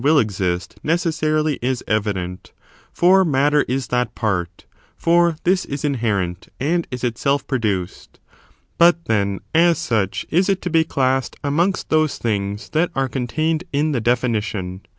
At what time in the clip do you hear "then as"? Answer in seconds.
9.05-9.77